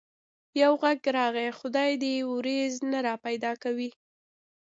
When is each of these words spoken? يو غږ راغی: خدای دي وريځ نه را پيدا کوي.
يو 0.61 0.71
غږ 0.81 1.01
راغی: 1.17 1.49
خدای 1.59 1.91
دي 2.03 2.13
وريځ 2.31 2.73
نه 2.91 2.99
را 3.05 3.15
پيدا 3.25 3.51
کوي. 3.63 3.89